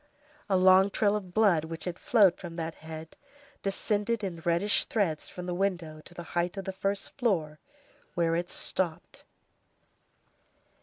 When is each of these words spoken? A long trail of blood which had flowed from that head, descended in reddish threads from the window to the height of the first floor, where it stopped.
A 0.49 0.57
long 0.57 0.89
trail 0.89 1.15
of 1.15 1.31
blood 1.31 1.65
which 1.65 1.83
had 1.85 1.99
flowed 1.99 2.35
from 2.35 2.55
that 2.55 2.73
head, 2.73 3.15
descended 3.61 4.23
in 4.23 4.41
reddish 4.43 4.85
threads 4.85 5.29
from 5.29 5.45
the 5.45 5.53
window 5.53 6.01
to 6.05 6.15
the 6.15 6.23
height 6.33 6.57
of 6.57 6.65
the 6.65 6.73
first 6.73 7.11
floor, 7.19 7.59
where 8.15 8.35
it 8.35 8.49
stopped. 8.49 9.25